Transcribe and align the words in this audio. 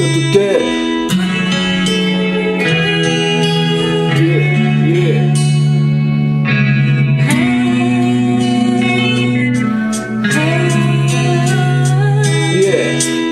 till 0.00 0.32
today. 0.32 0.60
Yeah, 4.16 4.86
yeah. 4.86 5.34
Yeah. 12.54 13.29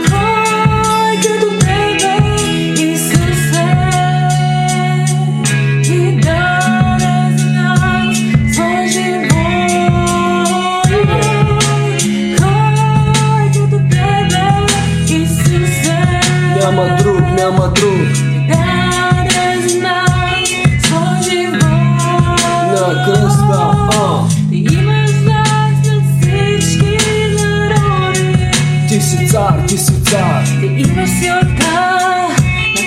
А, 23.50 24.28
Ти 24.50 24.56
имаш 24.56 25.10
власт 25.10 25.86
над 25.86 26.02
всички 26.20 26.96
народи. 27.38 28.50
ти 28.88 29.00
си 29.00 29.28
цар, 29.28 29.64
ти 29.68 29.78
си 29.78 30.02
цар. 30.04 30.44
Ти 30.60 30.66
имаш 30.66 31.10
силата 31.10 31.48
над 31.70 32.40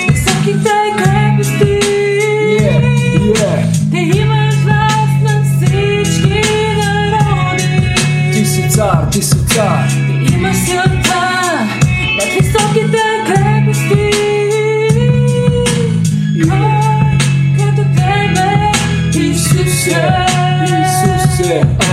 високите 0.10 0.70
крепости. 0.98 1.80
Yeah, 2.60 2.82
yeah. 3.20 3.92
Ти 3.92 4.20
имаш 4.20 4.56
власт 4.56 5.18
над 5.24 5.46
всички 5.46 6.44
народи. 7.12 7.94
Ти 8.34 8.46
си 8.46 8.70
цар, 8.70 9.08
ти 9.12 9.22
си 9.22 9.46
цар. 9.48 9.88
Ти 10.28 10.34
имаш 10.34 10.56
силата 10.56 10.90
над 10.90 11.01
Dice. 21.52 21.91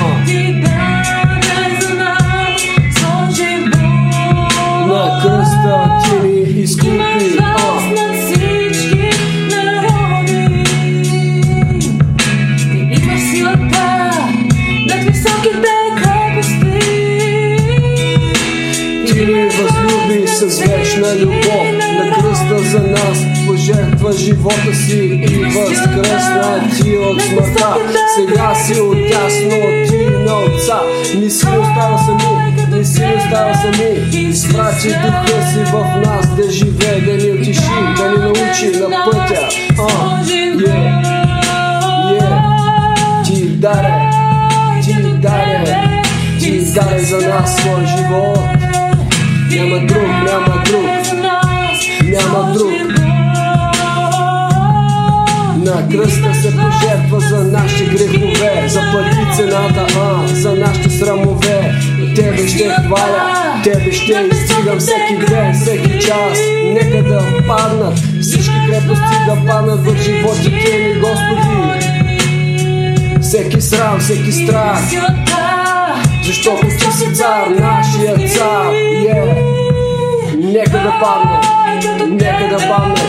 Вечна 20.99 21.21
любов. 21.21 21.67
На 21.99 22.15
кръста 22.15 22.59
за 22.59 22.81
нас 22.81 23.19
пожертва 23.47 24.13
живота 24.13 24.75
си 24.75 25.27
и 25.31 25.45
възкръсна 25.45 26.71
ти 26.77 26.97
от 26.97 27.23
смъртта. 27.23 27.77
Сега 28.17 28.55
си 28.55 28.81
отясно 28.81 29.57
ти 29.89 30.17
на 30.27 30.39
отца. 30.39 30.81
Не 31.15 31.31
си 31.31 31.47
остава 31.47 31.99
сами, 31.99 32.55
не 32.71 32.85
си 32.85 33.05
остава 33.17 33.55
сами. 33.55 34.29
Изпрати 34.29 34.89
духа 34.89 35.47
си 35.53 35.59
в 35.73 36.03
нас 36.07 36.37
да 36.37 36.51
живее, 36.51 37.01
да 37.01 37.25
ни 37.25 37.33
утеши, 37.33 37.61
да 37.97 38.11
ни 38.11 38.17
научи 38.17 38.79
на 38.81 39.05
пътя. 39.05 39.49
А, 39.79 40.25
yeah, 40.25 40.57
yeah. 40.57 42.45
Ти 43.25 43.47
даде, 43.47 43.95
ти 44.85 44.93
даде, 45.03 45.77
ти 46.41 46.73
даде 46.73 46.99
за 46.99 47.29
нас 47.29 47.57
свой 47.57 47.87
живот. 47.87 48.39
Няма 49.51 49.87
друг, 49.87 50.18
няма 52.29 52.53
друг. 52.53 52.71
На 55.57 55.89
кръста 55.89 56.35
се 56.35 56.57
пожертва 56.57 57.21
за 57.21 57.45
нашите 57.45 57.85
грехове, 57.85 58.69
заплати 58.69 59.37
цената, 59.37 59.87
а, 60.01 60.27
за 60.27 60.55
нашите 60.55 60.91
срамове. 60.91 61.75
Тебе 62.17 62.49
ще 62.49 62.69
хваля, 62.69 63.61
Тебе 63.65 63.93
ще 63.93 64.29
издигам 64.33 64.79
всеки 64.79 65.27
ден, 65.29 65.55
всеки 65.55 66.01
час. 66.01 66.39
Нека 66.65 67.09
да 67.09 67.47
паднат 67.47 67.99
всички 68.21 68.55
крепости 68.69 69.17
да 69.27 69.47
паднат 69.47 69.81
в 69.87 70.03
животите 70.03 70.79
ни, 70.79 71.01
Господи. 71.01 71.79
Всеки 73.23 73.61
срам, 73.61 74.01
всеки 74.01 74.33
страх, 74.33 74.79
защото 76.27 76.67
ти 76.67 76.93
си 76.93 77.15
цар, 77.15 77.47
нашия 77.61 78.15
цар. 78.29 78.73
Yeah. 78.73 79.59
Нека 80.39 80.71
да 80.71 80.95
падне, 81.01 81.48
нека 82.09 82.49
да 82.49 82.69
падне. 82.69 83.05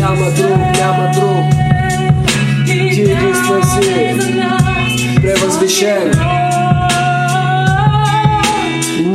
Няма 0.00 0.30
друг, 0.30 0.58
няма 0.76 1.10
друг. 1.14 1.62
Ти 2.66 3.00
единствен 3.00 3.62
си, 3.64 4.14
превъзвишен. 5.22 6.12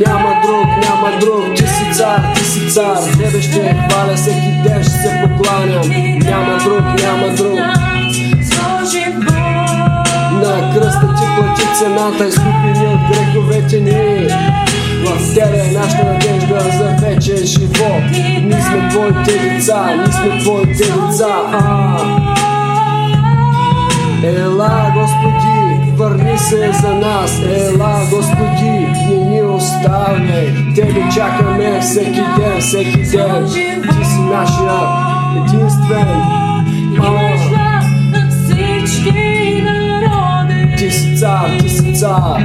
Няма 0.05 0.41
друг, 0.45 0.67
няма 0.83 1.19
друг, 1.19 1.55
ти 1.55 1.63
си 1.63 1.93
цар, 1.93 2.33
ти 2.35 2.43
си 2.43 2.69
цар. 2.69 2.97
Тебе 3.17 3.41
ще 3.41 3.75
хваля 3.89 4.15
всеки 4.15 4.51
ден, 4.63 4.83
ще 4.83 4.91
се 4.91 5.21
покланям. 5.23 5.89
Няма 6.23 6.57
друг, 6.63 6.81
няма 7.03 7.33
друг. 7.35 7.59
На 10.31 10.73
кръста 10.73 11.15
ти 11.15 11.23
плати 11.35 11.63
цената, 11.79 12.27
изкупи 12.27 12.79
ни 12.79 12.85
от 12.87 12.99
греховете 13.09 13.79
ни. 13.79 14.27
В 15.05 15.35
тебе 15.35 15.57
е 15.57 15.71
нашата 15.71 16.03
надежда 16.03 16.59
за 16.77 17.07
вечен 17.07 17.45
живот. 17.45 18.36
Твоите 18.97 19.39
деца, 19.39 19.95
ние 19.95 20.11
сме 20.11 20.39
твоите 20.39 20.73
деца. 20.73 21.27
А. 21.53 21.97
Ела, 24.23 24.93
Господи, 24.95 25.91
върни 25.95 26.37
се 26.37 26.71
за 26.73 26.93
нас. 26.93 27.41
Ела, 27.41 27.99
Господи, 28.11 28.69
не 29.09 29.15
ни 29.15 29.41
оставяй. 29.41 30.73
Тебе 30.75 31.09
чакаме 31.13 31.79
всеки 31.81 32.21
ден, 32.37 32.59
всеки 32.59 32.97
ден. 32.97 33.45
Ти 33.81 34.05
си 34.05 34.19
нашия 34.19 34.79
единствен. 35.37 36.07
А. 37.01 37.37
Ти 40.77 40.91
си 40.91 41.17
цар, 41.19 41.49
ти 41.59 41.69
си 41.69 41.93
цар. 41.93 42.41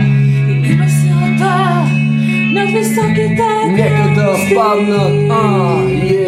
Нека 3.69 4.15
да 4.15 4.37
паднат. 4.55 5.31
А, 5.31 5.43
yeah. 5.83 6.22